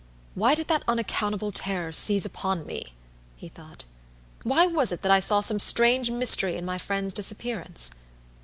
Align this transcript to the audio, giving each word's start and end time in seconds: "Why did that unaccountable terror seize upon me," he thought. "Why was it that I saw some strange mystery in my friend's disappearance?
"Why 0.33 0.55
did 0.55 0.67
that 0.69 0.81
unaccountable 0.87 1.51
terror 1.51 1.91
seize 1.91 2.25
upon 2.25 2.65
me," 2.65 2.95
he 3.35 3.49
thought. 3.49 3.85
"Why 4.41 4.65
was 4.65 4.91
it 4.91 5.03
that 5.03 5.11
I 5.11 5.19
saw 5.19 5.41
some 5.41 5.59
strange 5.59 6.09
mystery 6.09 6.55
in 6.57 6.65
my 6.65 6.79
friend's 6.79 7.13
disappearance? 7.13 7.91